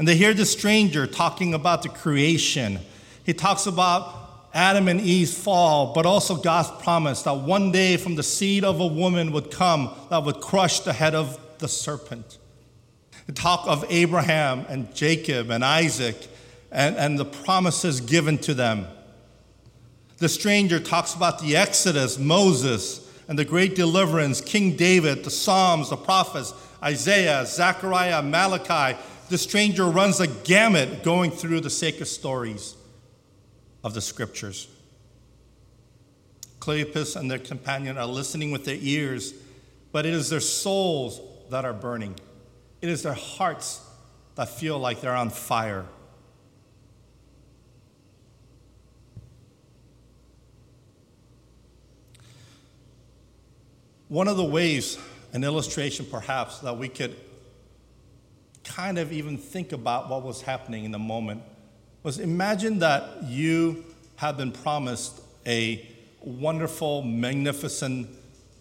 And 0.00 0.08
they 0.08 0.16
hear 0.16 0.32
the 0.32 0.46
stranger 0.46 1.06
talking 1.06 1.52
about 1.52 1.82
the 1.82 1.90
creation. 1.90 2.78
He 3.22 3.34
talks 3.34 3.66
about 3.66 4.48
Adam 4.54 4.88
and 4.88 4.98
Eve's 4.98 5.36
fall, 5.36 5.92
but 5.92 6.06
also 6.06 6.36
God's 6.36 6.70
promise 6.82 7.20
that 7.24 7.34
one 7.34 7.70
day 7.70 7.98
from 7.98 8.14
the 8.14 8.22
seed 8.22 8.64
of 8.64 8.80
a 8.80 8.86
woman 8.86 9.30
would 9.32 9.50
come 9.50 9.94
that 10.08 10.24
would 10.24 10.40
crush 10.40 10.80
the 10.80 10.94
head 10.94 11.14
of 11.14 11.38
the 11.58 11.68
serpent. 11.68 12.38
He 13.26 13.34
talk 13.34 13.66
of 13.68 13.84
Abraham 13.90 14.64
and 14.70 14.94
Jacob 14.94 15.50
and 15.50 15.62
Isaac 15.62 16.16
and, 16.72 16.96
and 16.96 17.18
the 17.18 17.26
promises 17.26 18.00
given 18.00 18.38
to 18.38 18.54
them. 18.54 18.86
The 20.16 20.30
stranger 20.30 20.80
talks 20.80 21.12
about 21.12 21.42
the 21.42 21.56
Exodus, 21.56 22.18
Moses, 22.18 23.06
and 23.28 23.38
the 23.38 23.44
great 23.44 23.74
deliverance, 23.74 24.40
King 24.40 24.76
David, 24.76 25.24
the 25.24 25.30
Psalms, 25.30 25.90
the 25.90 25.96
prophets, 25.98 26.54
Isaiah, 26.82 27.44
Zechariah, 27.44 28.22
Malachi. 28.22 28.98
The 29.30 29.38
stranger 29.38 29.84
runs 29.84 30.18
a 30.18 30.26
gamut 30.26 31.04
going 31.04 31.30
through 31.30 31.60
the 31.60 31.70
sacred 31.70 32.06
stories 32.06 32.74
of 33.84 33.94
the 33.94 34.00
scriptures. 34.00 34.66
Cleopas 36.58 37.14
and 37.14 37.30
their 37.30 37.38
companion 37.38 37.96
are 37.96 38.06
listening 38.06 38.50
with 38.50 38.64
their 38.64 38.76
ears, 38.80 39.32
but 39.92 40.04
it 40.04 40.14
is 40.14 40.30
their 40.30 40.40
souls 40.40 41.20
that 41.48 41.64
are 41.64 41.72
burning. 41.72 42.16
It 42.82 42.88
is 42.88 43.04
their 43.04 43.14
hearts 43.14 43.80
that 44.34 44.48
feel 44.48 44.80
like 44.80 45.00
they're 45.00 45.14
on 45.14 45.30
fire. 45.30 45.86
One 54.08 54.26
of 54.26 54.36
the 54.36 54.44
ways, 54.44 54.98
an 55.32 55.44
illustration 55.44 56.04
perhaps, 56.04 56.58
that 56.58 56.76
we 56.76 56.88
could 56.88 57.16
kind 58.76 58.98
of 58.98 59.12
even 59.12 59.36
think 59.36 59.72
about 59.72 60.08
what 60.08 60.22
was 60.22 60.42
happening 60.42 60.84
in 60.84 60.92
the 60.92 60.98
moment 60.98 61.42
was 62.02 62.18
imagine 62.18 62.78
that 62.78 63.24
you 63.24 63.84
have 64.16 64.36
been 64.36 64.52
promised 64.52 65.20
a 65.46 65.86
wonderful, 66.20 67.02
magnificent 67.02 68.08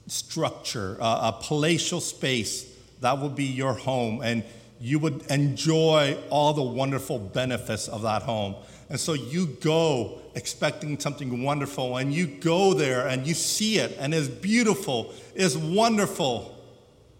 structure, 0.08 0.98
a 1.00 1.34
palatial 1.42 2.02
space 2.02 2.66
that 3.02 3.18
would 3.20 3.36
be 3.36 3.46
your 3.46 3.74
home, 3.74 4.22
and 4.22 4.44
you 4.82 4.98
would 4.98 5.22
enjoy 5.30 6.18
all 6.30 6.54
the 6.54 6.64
wonderful 6.64 7.20
benefits 7.20 7.88
of 7.88 8.02
that 8.02 8.24
home. 8.24 8.56
And 8.90 9.00
so 9.00 9.14
you 9.14 9.46
go 9.62 10.20
expecting 10.36 11.00
something 11.00 11.44
wonderful, 11.44 11.98
and 11.98 12.14
you 12.14 12.28
go 12.28 12.74
there 12.74 13.08
and 13.08 13.28
you 13.28 13.34
see 13.34 13.78
it, 13.78 13.96
and 14.00 14.14
it's 14.14 14.28
beautiful, 14.28 15.14
it's 15.36 15.56
wonderful, 15.56 16.56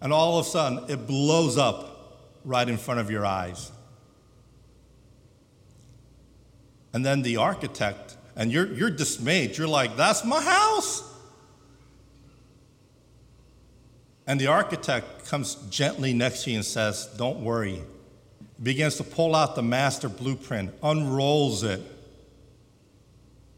and 0.00 0.12
all 0.12 0.38
of 0.38 0.46
a 0.46 0.48
sudden 0.48 0.90
it 0.90 1.06
blows 1.06 1.56
up 1.56 1.89
right 2.44 2.68
in 2.68 2.76
front 2.76 3.00
of 3.00 3.10
your 3.10 3.26
eyes. 3.26 3.72
And 6.92 7.04
then 7.04 7.22
the 7.22 7.36
architect, 7.36 8.16
and 8.36 8.50
you're, 8.50 8.66
you're 8.72 8.90
dismayed. 8.90 9.56
You're 9.56 9.68
like, 9.68 9.96
that's 9.96 10.24
my 10.24 10.40
house. 10.40 11.04
And 14.26 14.40
the 14.40 14.48
architect 14.48 15.26
comes 15.26 15.56
gently 15.70 16.12
next 16.12 16.44
to 16.44 16.50
you 16.50 16.56
and 16.56 16.64
says, 16.64 17.08
Don't 17.16 17.40
worry, 17.40 17.82
begins 18.62 18.96
to 18.96 19.04
pull 19.04 19.34
out 19.34 19.56
the 19.56 19.62
master 19.62 20.08
blueprint, 20.08 20.72
unrolls 20.82 21.64
it. 21.64 21.82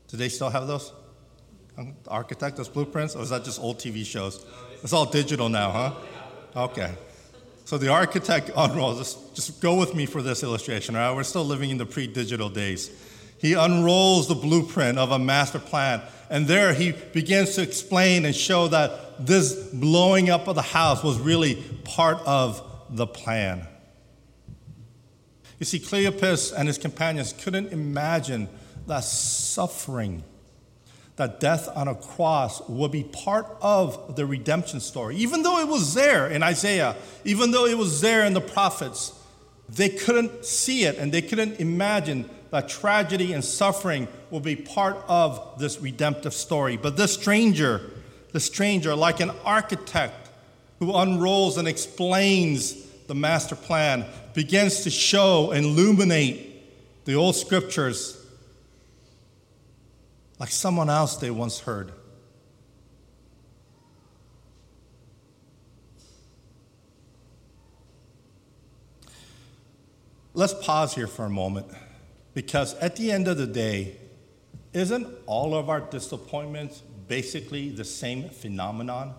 Do 0.08 0.16
they 0.16 0.28
still 0.28 0.50
have 0.50 0.66
those? 0.66 0.92
Um, 1.76 1.94
the 2.04 2.10
architect, 2.10 2.56
those 2.56 2.68
blueprints? 2.68 3.14
Or 3.16 3.22
is 3.22 3.30
that 3.30 3.44
just 3.44 3.60
old 3.60 3.78
TV 3.78 4.04
shows? 4.04 4.44
It's 4.82 4.92
all 4.92 5.06
digital 5.06 5.48
now, 5.48 5.70
huh? 5.70 6.64
Okay. 6.64 6.92
So 7.64 7.78
the 7.78 7.88
architect 7.88 8.50
oh, 8.56 8.64
unrolls, 8.64 8.98
just, 8.98 9.34
just 9.34 9.60
go 9.60 9.76
with 9.76 9.94
me 9.94 10.06
for 10.06 10.22
this 10.22 10.42
illustration, 10.42 10.94
right? 10.94 11.14
We're 11.14 11.22
still 11.22 11.44
living 11.44 11.70
in 11.70 11.78
the 11.78 11.86
pre 11.86 12.06
digital 12.06 12.48
days. 12.48 12.90
He 13.38 13.54
unrolls 13.54 14.28
the 14.28 14.36
blueprint 14.36 14.98
of 14.98 15.10
a 15.10 15.18
master 15.18 15.58
plan, 15.58 16.00
and 16.30 16.46
there 16.46 16.72
he 16.72 16.92
begins 16.92 17.56
to 17.56 17.62
explain 17.62 18.24
and 18.24 18.34
show 18.34 18.68
that 18.68 19.26
this 19.26 19.54
blowing 19.72 20.30
up 20.30 20.46
of 20.46 20.54
the 20.54 20.62
house 20.62 21.02
was 21.02 21.18
really 21.18 21.56
part 21.84 22.18
of 22.24 22.62
the 22.88 23.06
plan. 23.06 23.66
You 25.58 25.66
see, 25.66 25.80
Cleopas 25.80 26.52
and 26.56 26.68
his 26.68 26.78
companions 26.78 27.32
couldn't 27.32 27.72
imagine 27.72 28.48
that 28.86 29.04
suffing, 29.04 30.22
that 31.16 31.40
death 31.40 31.68
on 31.74 31.88
a 31.88 31.94
cross 31.94 32.66
would 32.68 32.90
be 32.90 33.04
part 33.04 33.46
of 33.60 34.16
the 34.16 34.24
redemption 34.24 34.80
story. 34.80 35.16
Even 35.16 35.42
though 35.42 35.58
it 35.58 35.68
was 35.68 35.94
there 35.94 36.28
in 36.28 36.42
Isaiah, 36.42 36.96
even 37.24 37.50
though 37.50 37.66
it 37.66 37.76
was 37.76 38.00
there 38.00 38.24
in 38.24 38.32
the 38.32 38.40
prophets, 38.40 39.12
they 39.68 39.88
couldn't 39.88 40.44
see 40.44 40.84
it 40.84 40.96
and 40.96 41.12
they 41.12 41.22
couldn't 41.22 41.60
imagine 41.60 42.28
that 42.50 42.68
tragedy 42.68 43.32
and 43.32 43.44
suffering 43.44 44.08
will 44.30 44.40
be 44.40 44.56
part 44.56 44.96
of 45.08 45.58
this 45.58 45.80
redemptive 45.80 46.34
story. 46.34 46.76
But 46.76 46.96
this 46.96 47.14
stranger, 47.14 47.90
the 48.32 48.40
stranger, 48.40 48.94
like 48.94 49.20
an 49.20 49.30
architect 49.44 50.30
who 50.78 50.94
unrolls 50.94 51.58
and 51.58 51.68
explains 51.68 52.74
the 53.06 53.14
master 53.14 53.56
plan, 53.56 54.04
begins 54.34 54.82
to 54.82 54.90
show 54.90 55.50
and 55.50 55.64
illuminate 55.64 57.04
the 57.04 57.14
old 57.14 57.36
scriptures 57.36 58.21
like 60.42 60.50
someone 60.50 60.90
else 60.90 61.14
they 61.18 61.30
once 61.30 61.60
heard. 61.60 61.92
Let's 70.34 70.52
pause 70.52 70.96
here 70.96 71.06
for 71.06 71.26
a 71.26 71.30
moment 71.30 71.68
because 72.34 72.74
at 72.80 72.96
the 72.96 73.12
end 73.12 73.28
of 73.28 73.38
the 73.38 73.46
day, 73.46 73.98
isn't 74.72 75.06
all 75.26 75.54
of 75.54 75.70
our 75.70 75.80
disappointments 75.80 76.82
basically 77.06 77.70
the 77.70 77.84
same 77.84 78.28
phenomenon? 78.28 79.14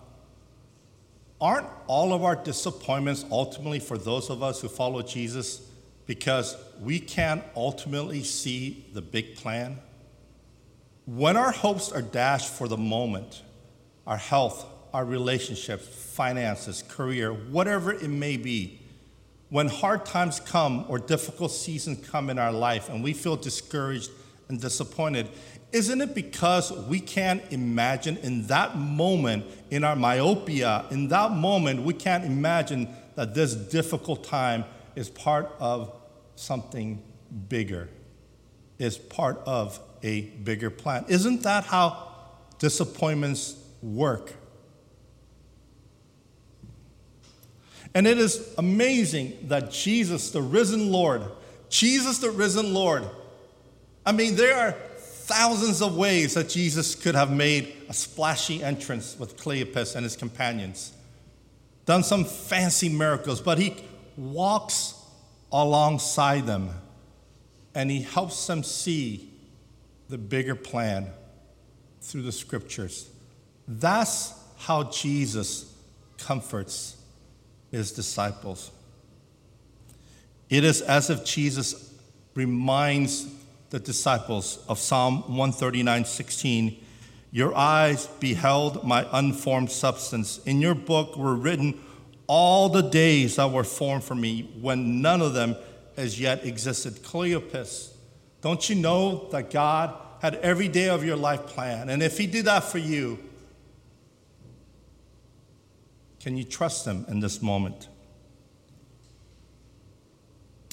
aren't 1.40 1.66
all 1.86 2.12
of 2.12 2.22
our 2.22 2.36
disappointments 2.36 3.24
ultimately 3.30 3.78
for 3.78 3.96
those 3.96 4.28
of 4.28 4.42
us 4.42 4.60
who 4.60 4.68
follow 4.68 5.00
Jesus 5.00 5.70
because 6.06 6.54
we 6.80 7.00
can't 7.00 7.42
ultimately 7.56 8.22
see 8.22 8.84
the 8.92 9.00
big 9.00 9.36
plan? 9.36 9.78
When 11.06 11.36
our 11.36 11.52
hopes 11.52 11.92
are 11.92 12.00
dashed 12.00 12.48
for 12.48 12.66
the 12.66 12.78
moment, 12.78 13.42
our 14.06 14.16
health, 14.16 14.64
our 14.94 15.04
relationships, 15.04 15.86
finances, 15.86 16.82
career, 16.88 17.30
whatever 17.30 17.92
it 17.92 18.08
may 18.08 18.38
be, 18.38 18.80
when 19.50 19.68
hard 19.68 20.06
times 20.06 20.40
come 20.40 20.86
or 20.88 20.98
difficult 20.98 21.52
seasons 21.52 22.08
come 22.08 22.30
in 22.30 22.38
our 22.38 22.52
life 22.52 22.88
and 22.88 23.04
we 23.04 23.12
feel 23.12 23.36
discouraged 23.36 24.10
and 24.48 24.60
disappointed, 24.60 25.28
isn't 25.72 26.00
it 26.00 26.14
because 26.14 26.72
we 26.86 27.00
can't 27.00 27.42
imagine 27.52 28.16
in 28.18 28.46
that 28.46 28.78
moment, 28.78 29.44
in 29.70 29.84
our 29.84 29.96
myopia, 29.96 30.86
in 30.90 31.08
that 31.08 31.32
moment, 31.32 31.82
we 31.82 31.92
can't 31.92 32.24
imagine 32.24 32.88
that 33.14 33.34
this 33.34 33.54
difficult 33.54 34.24
time 34.24 34.64
is 34.96 35.10
part 35.10 35.52
of 35.60 35.94
something 36.36 37.02
bigger, 37.48 37.90
is 38.78 38.96
part 38.96 39.40
of 39.44 39.78
a 40.04 40.20
bigger 40.20 40.70
plan? 40.70 41.04
Isn't 41.08 41.42
that 41.42 41.64
how 41.64 42.10
disappointments 42.58 43.56
work? 43.82 44.34
And 47.94 48.06
it 48.06 48.18
is 48.18 48.54
amazing 48.58 49.38
that 49.48 49.70
Jesus, 49.70 50.30
the 50.30 50.42
risen 50.42 50.92
Lord, 50.92 51.22
Jesus, 51.68 52.18
the 52.18 52.30
risen 52.30 52.74
Lord, 52.74 53.04
I 54.04 54.12
mean, 54.12 54.36
there 54.36 54.56
are 54.56 54.72
thousands 54.72 55.80
of 55.80 55.96
ways 55.96 56.34
that 56.34 56.50
Jesus 56.50 56.94
could 56.94 57.14
have 57.14 57.30
made 57.30 57.74
a 57.88 57.94
splashy 57.94 58.62
entrance 58.62 59.18
with 59.18 59.38
Cleopas 59.38 59.96
and 59.96 60.04
his 60.04 60.16
companions, 60.16 60.92
done 61.86 62.02
some 62.02 62.24
fancy 62.24 62.88
miracles, 62.88 63.40
but 63.40 63.58
he 63.58 63.76
walks 64.16 64.94
alongside 65.50 66.46
them 66.46 66.70
and 67.74 67.90
he 67.90 68.02
helps 68.02 68.46
them 68.46 68.62
see 68.62 69.30
the 70.14 70.18
bigger 70.18 70.54
plan 70.54 71.08
through 72.00 72.22
the 72.22 72.30
scriptures. 72.30 73.10
That's 73.66 74.32
how 74.58 74.84
Jesus 74.84 75.74
comforts 76.18 76.96
his 77.72 77.90
disciples. 77.90 78.70
It 80.48 80.62
is 80.62 80.82
as 80.82 81.10
if 81.10 81.24
Jesus 81.24 81.92
reminds 82.36 83.26
the 83.70 83.80
disciples 83.80 84.64
of 84.68 84.78
Psalm 84.78 85.22
139 85.22 86.04
16. 86.04 86.84
Your 87.32 87.52
eyes 87.52 88.06
beheld 88.20 88.84
my 88.84 89.08
unformed 89.10 89.72
substance. 89.72 90.38
In 90.46 90.60
your 90.60 90.76
book 90.76 91.16
were 91.16 91.34
written 91.34 91.80
all 92.28 92.68
the 92.68 92.82
days 92.82 93.34
that 93.34 93.50
were 93.50 93.64
formed 93.64 94.04
for 94.04 94.14
me 94.14 94.48
when 94.60 95.02
none 95.02 95.20
of 95.20 95.34
them 95.34 95.56
as 95.96 96.20
yet 96.20 96.46
existed. 96.46 97.02
Cleopas, 97.02 97.90
don't 98.42 98.70
you 98.70 98.76
know 98.76 99.28
that 99.32 99.50
God 99.50 100.02
had 100.24 100.36
every 100.36 100.68
day 100.68 100.88
of 100.88 101.04
your 101.04 101.16
life 101.16 101.44
planned? 101.48 101.90
And 101.90 102.02
if 102.02 102.16
He 102.16 102.26
did 102.26 102.46
that 102.46 102.64
for 102.64 102.78
you, 102.78 103.18
can 106.18 106.38
you 106.38 106.44
trust 106.44 106.86
Him 106.86 107.04
in 107.08 107.20
this 107.20 107.42
moment? 107.42 107.88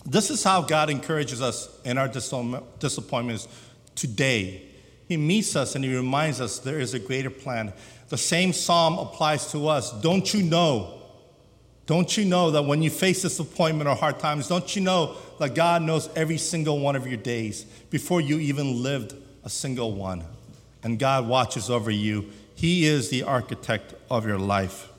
This 0.06 0.30
is 0.30 0.42
how 0.42 0.62
God 0.62 0.90
encourages 0.90 1.42
us 1.42 1.70
in 1.84 1.98
our 1.98 2.08
disappointments 2.08 3.50
today. 3.94 4.64
He 5.10 5.18
meets 5.18 5.58
us 5.58 5.76
and 5.76 5.84
He 5.84 5.94
reminds 5.94 6.40
us 6.40 6.60
there 6.60 6.80
is 6.80 6.94
a 6.94 7.00
greater 7.00 7.30
plan. 7.30 7.74
The 8.08 8.18
same 8.18 8.54
psalm 8.54 9.00
applies 9.00 9.52
to 9.52 9.68
us. 9.68 9.92
Don't 10.00 10.34
you 10.34 10.44
know? 10.44 11.02
Don't 11.88 12.16
you 12.16 12.24
know 12.24 12.52
that 12.52 12.64
when 12.64 12.82
you 12.82 12.90
face 12.90 13.22
disappointment 13.22 13.90
or 13.90 13.98
hard 13.98 14.18
times, 14.18 14.48
don't 14.48 14.74
you 14.78 14.82
know 14.82 15.18
that 15.40 15.56
God 15.56 15.82
knows 15.82 16.08
every 16.16 16.38
single 16.38 16.80
one 16.80 16.96
of 16.96 17.06
your 17.06 17.18
days 17.18 17.66
before 17.90 18.22
you 18.22 18.40
even 18.40 18.82
lived 18.82 19.14
a 19.44 19.50
single 19.50 19.94
one? 19.94 20.24
And 20.84 20.98
God 20.98 21.28
watches 21.28 21.70
over 21.70 21.92
you. 21.92 22.32
He 22.56 22.86
is 22.86 23.10
the 23.10 23.24
architect 23.24 23.94
of 24.10 24.26
your 24.26 24.40
life. 24.40 24.90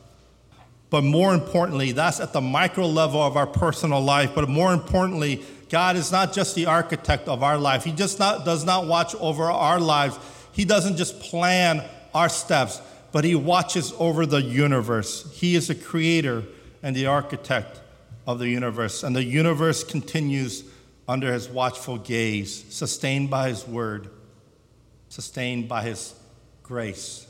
But 0.90 1.04
more 1.04 1.32
importantly, 1.32 1.92
that's 1.92 2.20
at 2.20 2.32
the 2.32 2.40
micro 2.40 2.86
level 2.86 3.22
of 3.22 3.36
our 3.36 3.46
personal 3.46 4.00
life. 4.00 4.34
But 4.34 4.48
more 4.48 4.72
importantly, 4.72 5.42
God 5.70 5.96
is 5.96 6.12
not 6.12 6.32
just 6.32 6.54
the 6.54 6.66
architect 6.66 7.28
of 7.28 7.42
our 7.42 7.56
life. 7.56 7.84
He 7.84 7.92
just 7.92 8.18
not, 8.18 8.44
does 8.44 8.64
not 8.64 8.86
watch 8.86 9.14
over 9.14 9.44
our 9.44 9.80
lives. 9.80 10.18
He 10.52 10.64
doesn't 10.64 10.98
just 10.98 11.18
plan 11.20 11.82
our 12.14 12.28
steps, 12.28 12.80
but 13.10 13.24
He 13.24 13.34
watches 13.34 13.94
over 13.98 14.26
the 14.26 14.42
universe. 14.42 15.32
He 15.32 15.54
is 15.56 15.68
the 15.68 15.74
creator 15.74 16.44
and 16.82 16.94
the 16.94 17.06
architect 17.06 17.80
of 18.26 18.38
the 18.38 18.48
universe. 18.48 19.02
And 19.02 19.16
the 19.16 19.24
universe 19.24 19.84
continues 19.84 20.64
under 21.08 21.32
his 21.32 21.48
watchful 21.48 21.98
gaze, 21.98 22.64
sustained 22.68 23.30
by 23.30 23.48
his 23.48 23.66
word, 23.66 24.08
sustained 25.12 25.68
by 25.68 25.82
his 25.82 26.14
grace. 26.62 27.26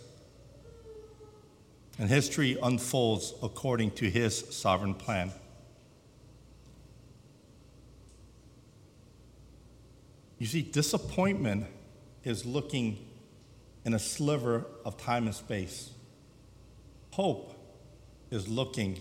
And 1.98 2.08
history 2.08 2.56
unfolds 2.62 3.34
according 3.42 3.90
to 3.92 4.08
his 4.08 4.38
sovereign 4.54 4.94
plan. 4.94 5.32
You 10.38 10.46
see, 10.46 10.62
disappointment 10.62 11.66
is 12.22 12.46
looking 12.46 13.04
in 13.84 13.94
a 13.94 13.98
sliver 13.98 14.64
of 14.84 14.96
time 14.96 15.26
and 15.26 15.34
space. 15.34 15.90
Hope 17.10 17.52
is 18.30 18.46
looking 18.46 19.00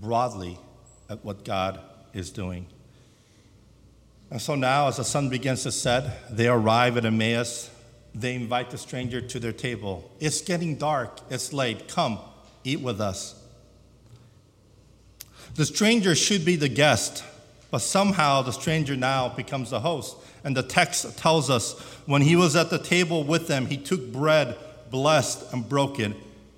broadly 0.00 0.56
at 1.10 1.24
what 1.24 1.44
God 1.44 1.80
is 2.12 2.30
doing. 2.30 2.68
And 4.32 4.40
so 4.40 4.54
now, 4.54 4.88
as 4.88 4.96
the 4.96 5.04
sun 5.04 5.28
begins 5.28 5.62
to 5.64 5.70
set, 5.70 6.34
they 6.34 6.48
arrive 6.48 6.96
at 6.96 7.04
Emmaus. 7.04 7.68
They 8.14 8.34
invite 8.34 8.70
the 8.70 8.78
stranger 8.78 9.20
to 9.20 9.38
their 9.38 9.52
table. 9.52 10.10
It's 10.20 10.40
getting 10.40 10.76
dark, 10.76 11.20
it's 11.28 11.52
late. 11.52 11.86
Come, 11.86 12.18
eat 12.64 12.80
with 12.80 12.98
us. 12.98 13.38
The 15.54 15.66
stranger 15.66 16.14
should 16.14 16.46
be 16.46 16.56
the 16.56 16.70
guest, 16.70 17.22
but 17.70 17.80
somehow 17.80 18.40
the 18.40 18.52
stranger 18.52 18.96
now 18.96 19.28
becomes 19.28 19.68
the 19.68 19.80
host. 19.80 20.16
And 20.44 20.56
the 20.56 20.62
text 20.62 21.18
tells 21.18 21.50
us 21.50 21.78
when 22.06 22.22
he 22.22 22.34
was 22.34 22.56
at 22.56 22.70
the 22.70 22.78
table 22.78 23.24
with 23.24 23.48
them, 23.48 23.66
he 23.66 23.76
took 23.76 24.10
bread, 24.10 24.56
blessed, 24.90 25.52
and 25.52 25.68
broke 25.68 26.00
it, 26.00 26.16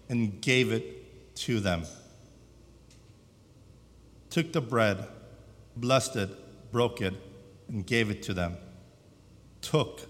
and 0.08 0.40
gave 0.40 0.72
it 0.72 1.34
to 1.38 1.58
them 1.58 1.82
took 4.34 4.52
the 4.52 4.60
bread, 4.60 5.06
blessed 5.76 6.16
it, 6.16 6.72
broke 6.72 7.00
it, 7.00 7.14
and 7.68 7.86
gave 7.86 8.10
it 8.10 8.22
to 8.24 8.34
them. 8.34 8.56
Took, 9.60 10.02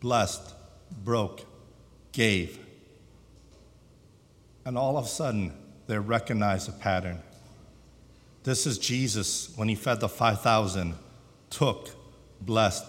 blessed, 0.00 0.54
broke, 1.04 1.44
gave. 2.12 2.58
And 4.64 4.76
all 4.76 4.96
of 4.96 5.04
a 5.04 5.08
sudden, 5.08 5.52
they 5.86 5.98
recognize 5.98 6.68
a 6.68 6.72
pattern. 6.72 7.20
This 8.44 8.66
is 8.66 8.78
Jesus 8.78 9.52
when 9.56 9.68
he 9.68 9.74
fed 9.74 10.00
the 10.00 10.08
5,000, 10.08 10.94
took, 11.50 11.90
blessed, 12.40 12.84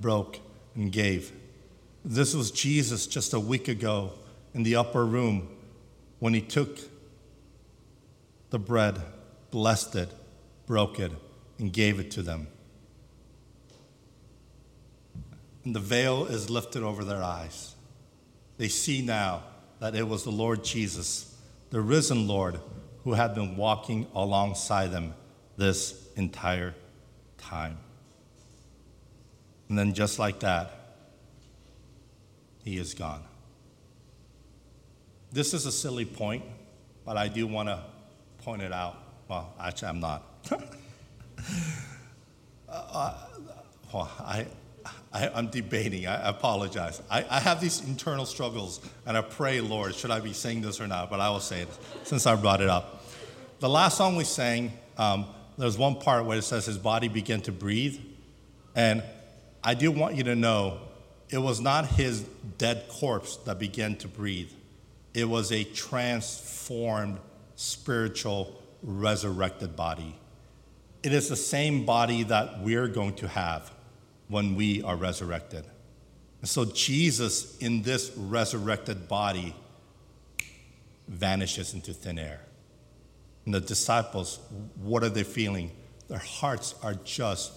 broke, 0.00 0.40
and 0.74 0.92
gave. 0.92 1.32
This 2.04 2.34
was 2.34 2.50
Jesus 2.50 3.06
just 3.06 3.32
a 3.32 3.40
week 3.40 3.68
ago 3.68 4.12
in 4.54 4.62
the 4.62 4.76
upper 4.76 5.04
room 5.04 5.48
when 6.18 6.34
he 6.34 6.40
took 6.40 6.78
the 8.50 8.58
bread 8.58 9.00
blessed 9.50 9.96
it, 9.96 10.10
broke 10.66 11.00
it, 11.00 11.12
and 11.58 11.72
gave 11.72 11.98
it 11.98 12.10
to 12.12 12.22
them. 12.22 12.46
And 15.66 15.74
the 15.74 15.80
veil 15.80 16.26
is 16.26 16.48
lifted 16.48 16.84
over 16.84 17.02
their 17.02 17.24
eyes. 17.24 17.74
They 18.56 18.68
see 18.68 19.02
now 19.02 19.42
that 19.80 19.96
it 19.96 20.06
was 20.06 20.22
the 20.22 20.30
Lord 20.30 20.62
Jesus, 20.62 21.36
the 21.70 21.80
risen 21.80 22.28
Lord, 22.28 22.60
who 23.02 23.14
had 23.14 23.34
been 23.34 23.56
walking 23.56 24.06
alongside 24.14 24.92
them 24.92 25.14
this 25.56 26.08
entire 26.14 26.76
time. 27.36 27.78
And 29.68 29.76
then, 29.76 29.92
just 29.92 30.20
like 30.20 30.38
that, 30.38 30.70
he 32.62 32.78
is 32.78 32.94
gone. 32.94 33.24
This 35.32 35.52
is 35.52 35.66
a 35.66 35.72
silly 35.72 36.04
point, 36.04 36.44
but 37.04 37.16
I 37.16 37.26
do 37.26 37.44
want 37.48 37.70
to 37.70 37.82
point 38.38 38.62
it 38.62 38.72
out. 38.72 38.96
Well, 39.26 39.52
actually, 39.58 39.88
I'm 39.88 39.98
not. 39.98 40.22
uh, 42.68 43.26
well, 43.92 44.12
I, 44.20 44.46
I, 45.12 45.28
am 45.38 45.48
debating. 45.48 46.06
I 46.06 46.28
apologize. 46.28 47.00
I, 47.10 47.24
I 47.28 47.40
have 47.40 47.60
these 47.60 47.82
internal 47.86 48.26
struggles, 48.26 48.80
and 49.06 49.16
I 49.16 49.22
pray, 49.22 49.60
Lord, 49.60 49.94
should 49.94 50.10
I 50.10 50.20
be 50.20 50.32
saying 50.32 50.62
this 50.62 50.80
or 50.80 50.86
not? 50.86 51.10
But 51.10 51.20
I 51.20 51.30
will 51.30 51.40
say 51.40 51.62
it 51.62 51.68
since 52.04 52.26
I 52.26 52.36
brought 52.36 52.60
it 52.60 52.68
up. 52.68 53.04
The 53.60 53.68
last 53.68 53.96
song 53.96 54.16
we 54.16 54.24
sang, 54.24 54.72
um, 54.98 55.26
there's 55.56 55.78
one 55.78 55.96
part 55.96 56.26
where 56.26 56.38
it 56.38 56.42
says 56.42 56.66
his 56.66 56.78
body 56.78 57.08
began 57.08 57.40
to 57.42 57.52
breathe. 57.52 57.98
And 58.74 59.02
I 59.64 59.74
do 59.74 59.90
want 59.90 60.16
you 60.16 60.24
to 60.24 60.36
know 60.36 60.80
it 61.30 61.38
was 61.38 61.60
not 61.60 61.86
his 61.86 62.22
dead 62.58 62.86
corpse 62.88 63.36
that 63.38 63.58
began 63.58 63.96
to 63.96 64.08
breathe, 64.08 64.50
it 65.14 65.24
was 65.24 65.50
a 65.50 65.64
transformed 65.64 67.18
spiritual 67.56 68.62
resurrected 68.82 69.74
body. 69.74 70.14
It 71.02 71.12
is 71.12 71.28
the 71.28 71.36
same 71.36 71.86
body 71.86 72.24
that 72.24 72.60
we're 72.60 72.88
going 72.88 73.14
to 73.16 73.28
have 73.28 73.70
when 74.28 74.54
we 74.56 74.82
are 74.82 74.96
resurrected. 74.96 75.64
And 76.40 76.48
so 76.48 76.64
Jesus, 76.64 77.56
in 77.58 77.82
this 77.82 78.12
resurrected 78.16 79.08
body, 79.08 79.54
vanishes 81.08 81.74
into 81.74 81.92
thin 81.92 82.18
air. 82.18 82.40
And 83.44 83.54
the 83.54 83.60
disciples, 83.60 84.40
what 84.82 85.02
are 85.02 85.08
they 85.08 85.22
feeling? 85.22 85.70
Their 86.08 86.18
hearts 86.18 86.74
are 86.82 86.94
just 86.94 87.52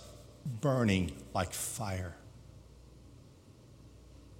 burning 0.62 1.12
like 1.34 1.52
fire. 1.52 2.16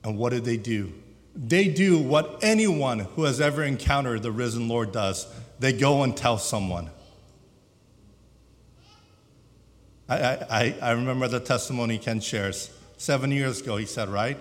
And 0.04 0.18
what 0.18 0.32
do 0.32 0.40
they 0.40 0.58
do? 0.58 0.94
They 1.36 1.68
do 1.68 1.98
what 2.00 2.40
anyone 2.42 3.00
who 3.00 3.24
has 3.24 3.42
ever 3.42 3.64
encountered 3.64 4.24
the 4.24 4.32
risen 4.32 4.68
Lord 4.68 4.92
does 4.92 5.28
they 5.60 5.74
go 5.74 6.04
and 6.04 6.16
tell 6.16 6.38
someone. 6.38 6.90
I, 10.10 10.46
I, 10.50 10.76
I 10.82 10.92
remember 10.92 11.28
the 11.28 11.40
testimony 11.40 12.00
Ken 12.00 12.20
shares. 12.20 12.72
Seven 12.98 13.32
years 13.32 13.62
ago, 13.62 13.78
he 13.78 13.86
said, 13.86 14.10
right? 14.10 14.38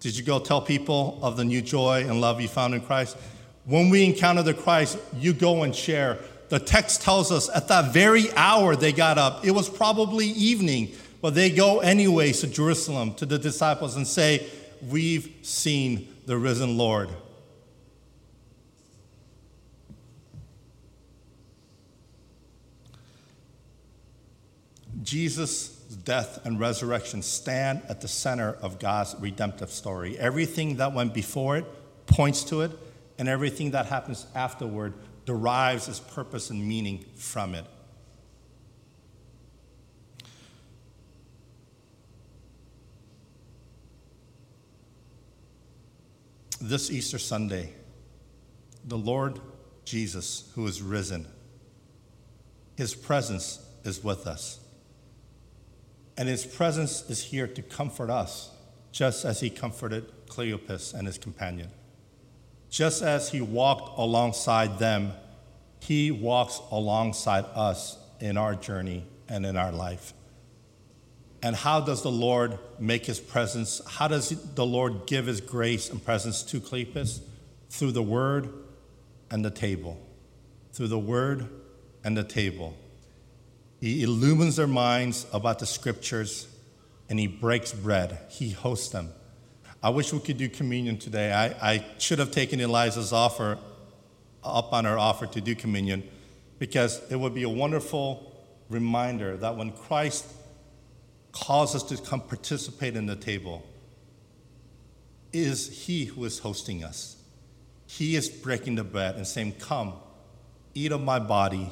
Did 0.00 0.16
you 0.16 0.24
go 0.24 0.40
tell 0.40 0.60
people 0.60 1.18
of 1.22 1.36
the 1.36 1.44
new 1.44 1.62
joy 1.62 2.04
and 2.08 2.20
love 2.20 2.40
you 2.40 2.48
found 2.48 2.74
in 2.74 2.80
Christ? 2.80 3.16
When 3.64 3.90
we 3.90 4.04
encounter 4.04 4.42
the 4.42 4.54
Christ, 4.54 4.98
you 5.16 5.32
go 5.32 5.62
and 5.62 5.74
share. 5.74 6.18
The 6.48 6.58
text 6.58 7.02
tells 7.02 7.30
us 7.30 7.48
at 7.54 7.68
that 7.68 7.92
very 7.92 8.32
hour 8.32 8.74
they 8.74 8.92
got 8.92 9.18
up. 9.18 9.44
It 9.44 9.52
was 9.52 9.68
probably 9.68 10.26
evening, 10.26 10.92
but 11.20 11.34
they 11.34 11.50
go 11.50 11.80
anyways 11.80 12.40
to 12.40 12.46
Jerusalem 12.46 13.14
to 13.14 13.26
the 13.26 13.38
disciples 13.38 13.96
and 13.96 14.06
say, 14.06 14.46
We've 14.88 15.32
seen 15.42 16.08
the 16.26 16.38
risen 16.38 16.78
Lord. 16.78 17.08
Jesus 25.08 25.78
death, 26.04 26.44
and 26.44 26.60
resurrection 26.60 27.22
stand 27.22 27.80
at 27.88 28.02
the 28.02 28.08
center 28.08 28.58
of 28.60 28.78
God's 28.78 29.16
redemptive 29.18 29.70
story. 29.70 30.18
Everything 30.18 30.76
that 30.76 30.92
went 30.92 31.14
before 31.14 31.56
it 31.56 31.64
points 32.06 32.44
to 32.44 32.60
it, 32.60 32.72
and 33.18 33.26
everything 33.26 33.70
that 33.70 33.86
happens 33.86 34.26
afterward 34.34 34.92
derives 35.24 35.88
its 35.88 35.98
purpose 35.98 36.50
and 36.50 36.62
meaning 36.66 37.06
from 37.14 37.54
it. 37.54 37.64
This 46.60 46.90
Easter 46.90 47.18
Sunday, 47.18 47.72
the 48.84 48.98
Lord 48.98 49.40
Jesus, 49.86 50.50
who 50.54 50.66
is 50.66 50.82
risen, 50.82 51.26
his 52.76 52.94
presence 52.94 53.64
is 53.84 54.04
with 54.04 54.26
us. 54.26 54.60
And 56.18 56.28
his 56.28 56.44
presence 56.44 57.08
is 57.08 57.22
here 57.22 57.46
to 57.46 57.62
comfort 57.62 58.10
us, 58.10 58.50
just 58.90 59.24
as 59.24 59.38
he 59.38 59.50
comforted 59.50 60.04
Cleopas 60.26 60.92
and 60.92 61.06
his 61.06 61.16
companion. 61.16 61.70
Just 62.68 63.02
as 63.02 63.30
he 63.30 63.40
walked 63.40 63.96
alongside 63.96 64.80
them, 64.80 65.12
he 65.78 66.10
walks 66.10 66.60
alongside 66.72 67.44
us 67.54 67.96
in 68.20 68.36
our 68.36 68.56
journey 68.56 69.06
and 69.28 69.46
in 69.46 69.56
our 69.56 69.70
life. 69.70 70.12
And 71.40 71.54
how 71.54 71.80
does 71.80 72.02
the 72.02 72.10
Lord 72.10 72.58
make 72.80 73.06
his 73.06 73.20
presence? 73.20 73.80
How 73.86 74.08
does 74.08 74.30
the 74.54 74.66
Lord 74.66 75.06
give 75.06 75.26
his 75.26 75.40
grace 75.40 75.88
and 75.88 76.04
presence 76.04 76.42
to 76.42 76.58
Cleopas? 76.58 77.20
Through 77.70 77.92
the 77.92 78.02
word 78.02 78.52
and 79.30 79.44
the 79.44 79.52
table. 79.52 80.04
Through 80.72 80.88
the 80.88 80.98
word 80.98 81.48
and 82.02 82.16
the 82.16 82.24
table. 82.24 82.74
He 83.80 84.02
illumines 84.02 84.56
their 84.56 84.66
minds 84.66 85.26
about 85.32 85.58
the 85.58 85.66
scriptures 85.66 86.48
and 87.08 87.18
he 87.18 87.26
breaks 87.26 87.72
bread. 87.72 88.18
He 88.28 88.50
hosts 88.50 88.88
them. 88.90 89.10
I 89.82 89.90
wish 89.90 90.12
we 90.12 90.18
could 90.18 90.38
do 90.38 90.48
communion 90.48 90.98
today. 90.98 91.32
I, 91.32 91.72
I 91.72 91.86
should 91.98 92.18
have 92.18 92.32
taken 92.32 92.60
Eliza's 92.60 93.12
offer 93.12 93.58
up 94.42 94.72
on 94.72 94.84
her 94.84 94.98
offer 94.98 95.26
to 95.26 95.40
do 95.40 95.54
communion 95.54 96.02
because 96.58 97.00
it 97.10 97.16
would 97.16 97.34
be 97.34 97.44
a 97.44 97.48
wonderful 97.48 98.34
reminder 98.68 99.36
that 99.36 99.56
when 99.56 99.70
Christ 99.70 100.26
calls 101.30 101.74
us 101.74 101.82
to 101.84 101.96
come 101.96 102.20
participate 102.20 102.96
in 102.96 103.06
the 103.06 103.16
table, 103.16 103.64
is 105.32 105.86
He 105.86 106.06
who 106.06 106.24
is 106.24 106.40
hosting 106.40 106.82
us. 106.82 107.16
He 107.86 108.16
is 108.16 108.28
breaking 108.28 108.74
the 108.74 108.84
bread 108.84 109.14
and 109.16 109.26
saying, 109.26 109.54
Come, 109.60 109.94
eat 110.74 110.92
of 110.92 111.02
my 111.02 111.18
body, 111.18 111.70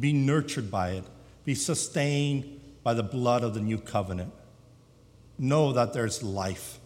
be 0.00 0.12
nurtured 0.12 0.70
by 0.70 0.92
it, 0.92 1.04
be 1.44 1.54
sustained 1.54 2.60
by 2.82 2.94
the 2.94 3.02
blood 3.02 3.42
of 3.42 3.54
the 3.54 3.60
new 3.60 3.78
covenant. 3.78 4.32
Know 5.38 5.72
that 5.72 5.92
there's 5.92 6.22
life. 6.22 6.78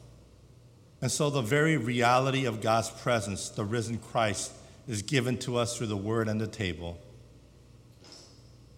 And 1.01 1.11
so, 1.11 1.29
the 1.29 1.42
very 1.42 1.77
reality 1.77 2.47
of 2.47 2.61
God's 2.61 2.90
presence, 2.90 3.51
the 3.51 3.64
risen 3.64 3.99
Christ, 3.99 4.53
is 4.88 5.03
given 5.03 5.37
to 5.38 5.57
us 5.57 5.77
through 5.77 5.88
the 5.88 5.97
word 5.97 6.29
and 6.29 6.40
the 6.40 6.47
table. 6.47 6.99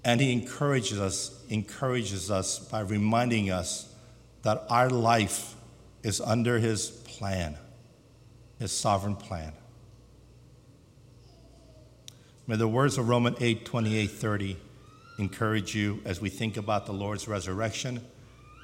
And 0.04 0.20
he 0.20 0.32
encourages 0.32 0.98
us, 0.98 1.44
encourages 1.48 2.30
us 2.30 2.58
by 2.58 2.80
reminding 2.80 3.50
us 3.50 3.92
that 4.42 4.64
our 4.68 4.90
life 4.90 5.54
is 6.02 6.20
under 6.20 6.58
his 6.58 6.90
plan, 6.90 7.56
his 8.58 8.72
sovereign 8.72 9.16
plan. 9.16 9.52
May 12.46 12.56
the 12.56 12.68
words 12.68 12.96
of 12.96 13.08
Romans 13.08 13.36
8 13.40 13.64
28 13.64 14.10
30 14.10 14.56
encourage 15.18 15.74
you 15.74 16.00
as 16.04 16.20
we 16.20 16.28
think 16.30 16.56
about 16.56 16.86
the 16.86 16.92
Lord's 16.92 17.28
resurrection 17.28 18.00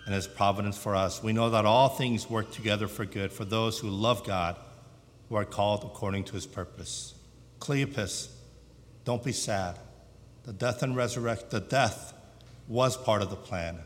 and 0.06 0.14
his 0.14 0.26
providence 0.26 0.78
for 0.78 0.94
us. 0.94 1.22
We 1.22 1.32
know 1.32 1.50
that 1.50 1.64
all 1.64 1.88
things 1.88 2.30
work 2.30 2.52
together 2.52 2.86
for 2.86 3.04
good 3.04 3.32
for 3.32 3.44
those 3.44 3.78
who 3.78 3.88
love 3.88 4.24
God, 4.24 4.56
who 5.28 5.34
are 5.34 5.44
called 5.44 5.82
according 5.84 6.24
to 6.24 6.32
his 6.32 6.46
purpose. 6.46 7.14
Cleopas, 7.58 8.28
don't 9.04 9.24
be 9.24 9.32
sad. 9.32 9.78
The 10.44 10.52
death 10.52 10.82
and 10.82 10.94
resurrection, 10.94 11.48
the 11.50 11.60
death 11.60 12.12
was 12.68 12.96
part 12.96 13.22
of 13.22 13.30
the 13.30 13.36
plan, 13.36 13.78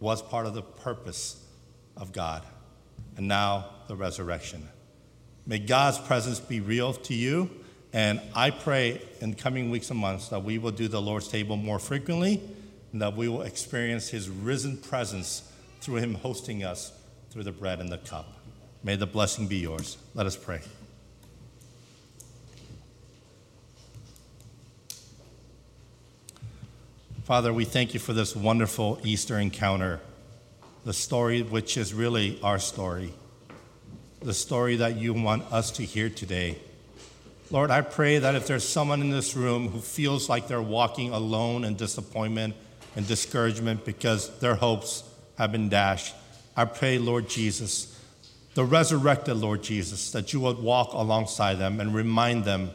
was 0.00 0.20
part 0.22 0.46
of 0.46 0.54
the 0.54 0.62
purpose 0.62 1.44
of 1.96 2.12
God. 2.12 2.44
And 3.16 3.28
now 3.28 3.70
the 3.88 3.96
resurrection. 3.96 4.68
May 5.46 5.58
God's 5.58 5.98
presence 5.98 6.38
be 6.40 6.60
real 6.60 6.92
to 6.92 7.14
you 7.14 7.50
and 7.92 8.20
I 8.34 8.50
pray 8.50 9.02
in 9.20 9.34
coming 9.34 9.70
weeks 9.70 9.90
and 9.90 9.98
months 9.98 10.28
that 10.28 10.44
we 10.44 10.58
will 10.58 10.70
do 10.70 10.86
the 10.86 11.02
Lord's 11.02 11.28
table 11.28 11.56
more 11.56 11.78
frequently 11.78 12.40
and 12.92 13.02
that 13.02 13.16
we 13.16 13.28
will 13.28 13.42
experience 13.42 14.08
his 14.08 14.28
risen 14.28 14.76
presence 14.76 15.50
through 15.80 15.96
him 15.96 16.14
hosting 16.14 16.62
us 16.62 16.92
through 17.30 17.44
the 17.44 17.52
bread 17.52 17.80
and 17.80 17.90
the 17.90 17.98
cup. 17.98 18.32
May 18.82 18.96
the 18.96 19.06
blessing 19.06 19.46
be 19.46 19.56
yours. 19.56 19.96
Let 20.14 20.26
us 20.26 20.36
pray. 20.36 20.60
Father, 27.24 27.52
we 27.52 27.64
thank 27.64 27.94
you 27.94 28.00
for 28.00 28.12
this 28.12 28.34
wonderful 28.34 28.98
Easter 29.04 29.38
encounter, 29.38 30.00
the 30.84 30.92
story 30.92 31.42
which 31.42 31.76
is 31.76 31.94
really 31.94 32.40
our 32.42 32.58
story, 32.58 33.12
the 34.20 34.34
story 34.34 34.76
that 34.76 34.96
you 34.96 35.14
want 35.14 35.44
us 35.52 35.70
to 35.72 35.84
hear 35.84 36.08
today. 36.10 36.58
Lord, 37.52 37.72
I 37.72 37.80
pray 37.80 38.18
that 38.18 38.36
if 38.36 38.46
there's 38.46 38.66
someone 38.66 39.00
in 39.00 39.10
this 39.10 39.34
room 39.34 39.68
who 39.68 39.80
feels 39.80 40.28
like 40.28 40.46
they're 40.46 40.62
walking 40.62 41.12
alone 41.12 41.64
in 41.64 41.74
disappointment 41.74 42.54
and 42.94 43.04
discouragement 43.08 43.84
because 43.84 44.38
their 44.38 44.54
hopes 44.54 45.02
have 45.36 45.50
been 45.50 45.68
dashed, 45.68 46.14
I 46.56 46.66
pray, 46.66 46.98
Lord 46.98 47.28
Jesus, 47.28 48.00
the 48.54 48.64
resurrected 48.64 49.36
Lord 49.36 49.64
Jesus, 49.64 50.12
that 50.12 50.32
you 50.32 50.38
would 50.40 50.58
walk 50.58 50.92
alongside 50.92 51.54
them 51.54 51.80
and 51.80 51.92
remind 51.92 52.44
them 52.44 52.70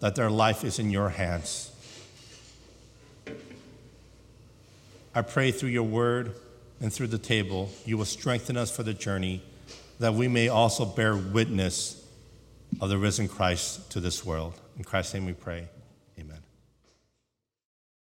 that 0.00 0.16
their 0.16 0.30
life 0.30 0.64
is 0.64 0.78
in 0.78 0.90
your 0.90 1.08
hands. 1.08 1.72
I 5.14 5.22
pray 5.22 5.50
through 5.50 5.70
your 5.70 5.84
word 5.84 6.34
and 6.78 6.92
through 6.92 7.06
the 7.06 7.18
table, 7.18 7.70
you 7.86 7.96
will 7.96 8.04
strengthen 8.04 8.58
us 8.58 8.74
for 8.74 8.82
the 8.82 8.94
journey, 8.94 9.42
that 9.98 10.12
we 10.12 10.28
may 10.28 10.48
also 10.48 10.84
bear 10.84 11.16
witness 11.16 11.99
of 12.80 12.88
the 12.88 12.98
risen 12.98 13.28
Christ 13.28 13.90
to 13.90 14.00
this 14.00 14.24
world. 14.24 14.54
In 14.76 14.84
Christ's 14.84 15.14
name 15.14 15.26
we 15.26 15.32
pray. 15.32 15.68